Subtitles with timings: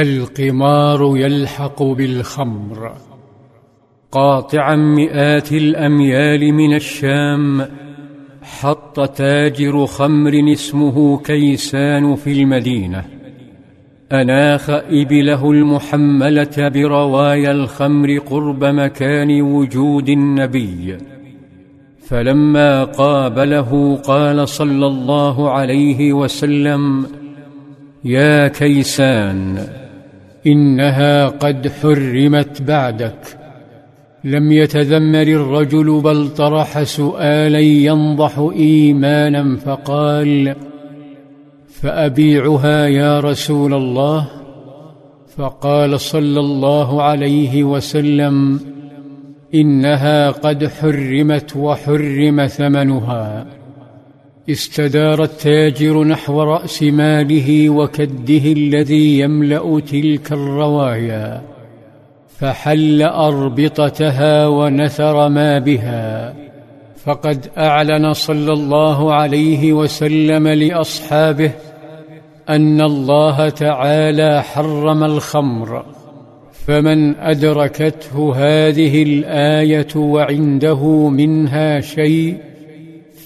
[0.00, 2.92] القمار يلحق بالخمر.
[4.12, 7.66] قاطعا مئات الأميال من الشام
[8.42, 13.04] حط تاجر خمر اسمه كيسان في المدينة.
[14.12, 20.96] أناخ إبله المحملة بروايا الخمر قرب مكان وجود النبي.
[22.06, 27.06] فلما قابله قال صلى الله عليه وسلم
[28.04, 29.66] يا كيسان
[30.46, 33.18] إنها قد حرمت بعدك.
[34.24, 40.56] لم يتذمر الرجل بل طرح سؤالا ينضح ايمانا فقال
[41.68, 44.28] فأبيعها يا رسول الله؟
[45.36, 48.60] فقال صلى الله عليه وسلم
[49.54, 53.46] إنها قد حرمت وحرم ثمنها.
[54.50, 61.42] استدار التاجر نحو رأس ماله وكده الذي يملأ تلك الروايا
[62.38, 66.34] فحل أربطتها ونثر ما بها
[67.04, 71.50] فقد أعلن صلى الله عليه وسلم لأصحابه
[72.48, 75.84] أن الله تعالى حرم الخمر
[76.52, 82.45] فمن أدركته هذه الآية وعنده منها شيء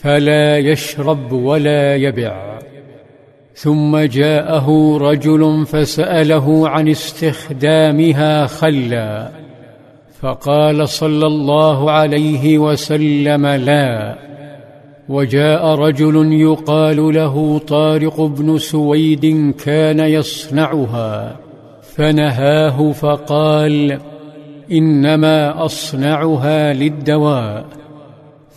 [0.02, 2.58] فلا يشرب ولا يبع.
[3.54, 9.30] ثم جاءه رجل فسأله عن استخدامها خلا.
[10.20, 14.18] فقال صلى الله عليه وسلم لا.
[15.08, 21.36] وجاء رجل يقال له طارق بن سويد كان يصنعها.
[21.82, 23.98] فنهاه فقال
[24.72, 27.79] إنما أصنعها للدواء.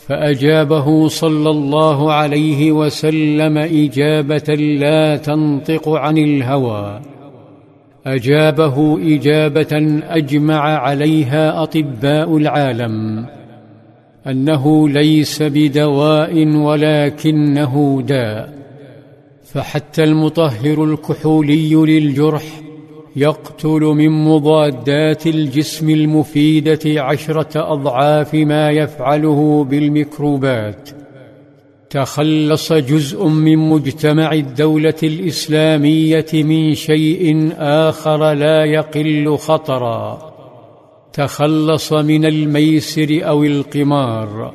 [0.07, 7.01] فأجابه صلى الله عليه وسلم إجابة لا تنطق عن الهوى.
[8.05, 13.25] أجابه إجابة أجمع عليها أطباء العالم
[14.27, 18.53] أنه ليس بدواء ولكنه داء.
[19.43, 22.43] فحتى المطهر الكحولي للجرح
[23.15, 30.89] يقتل من مضادات الجسم المفيدة عشرة أضعاف ما يفعله بالميكروبات.
[31.89, 40.33] تخلص جزء من مجتمع الدولة الإسلامية من شيء آخر لا يقل خطرا.
[41.13, 44.53] تخلص من الميسر أو القمار.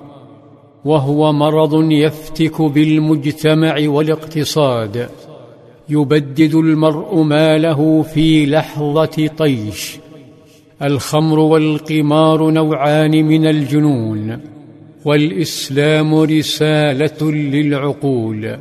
[0.85, 5.09] وهو مرض يفتك بالمجتمع والاقتصاد.
[5.91, 9.99] يبدد المرء ماله في لحظة طيش.
[10.83, 14.41] الخمر والقمار نوعان من الجنون
[15.05, 18.59] والإسلام رسالة للعقول.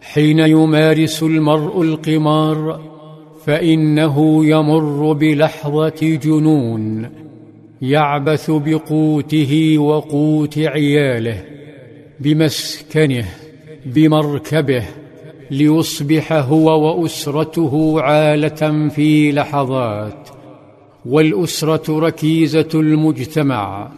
[0.00, 2.80] حين يمارس المرء القمار
[3.44, 7.08] فإنه يمر بلحظة جنون.
[7.82, 11.44] يعبث بقوته وقوت عياله
[12.20, 13.24] بمسكنه
[13.86, 14.84] بمركبه.
[15.50, 20.28] ليصبح هو وأسرته عالة في لحظات
[21.06, 23.90] والأسرة ركيزة المجتمع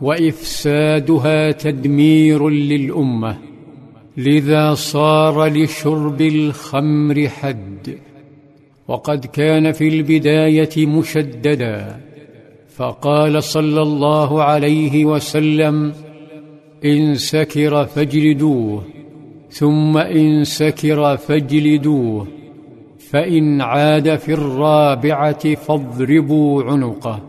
[0.00, 3.38] وإفسادها تدمير للأمة.
[4.16, 7.98] لذا صار لشرب الخمر حد
[8.88, 12.00] وقد كان في البداية مشددا.
[12.76, 15.92] فقال صلى الله عليه وسلم
[16.84, 18.82] إن سكر فاجلدوه.
[19.52, 22.26] ثم إن سكر فاجلدوه
[22.98, 27.20] فإن عاد في الرابعة فاضربوا عنقه.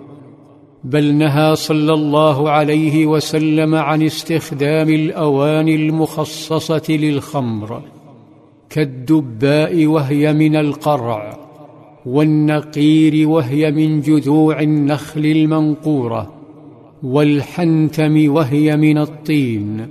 [0.84, 7.82] بل نهى صلى الله عليه وسلم عن استخدام الاواني المخصصة للخمر
[8.70, 11.40] كالدباء وهي من القرع
[12.06, 16.34] والنقير وهي من جذوع النخل المنقورة
[17.04, 19.88] والحنتم وهي من الطين.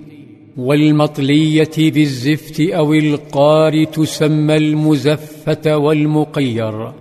[0.56, 6.92] والمطلية بالزفت أو القار تسمى المزفة والمقير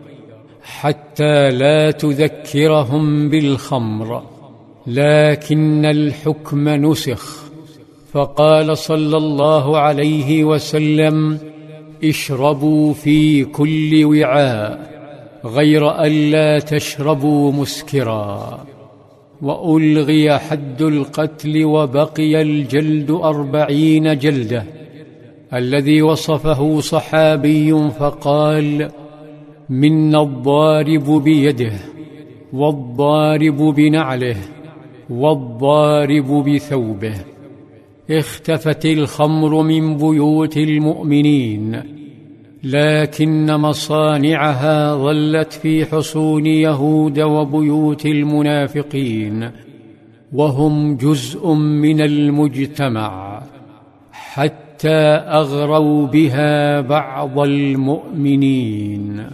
[0.64, 4.24] حتى لا تذكرهم بالخمر
[4.88, 7.44] لكن الحكم نسخ.
[8.12, 11.40] فقال صلى الله عليه وسلم
[12.04, 14.92] اشربوا في كل وعاء
[15.46, 18.66] غير الا تشربوا مسكرا.
[19.42, 24.64] وألغي حد القتل وبقي الجلد أربعين جلدة.
[25.54, 28.92] الذي وصفه صحابي فقال
[29.70, 31.74] منا الضارب بيده
[32.54, 34.38] والضارب بنعله
[35.10, 36.44] والضارب
[42.64, 49.52] لكن مصانعها ظلت في حصون يهود وبيوت المنافقين
[50.34, 53.42] وهم جزء من المجتمع
[54.12, 55.00] حتى
[55.42, 59.26] أغروا بها بعض المؤمنين.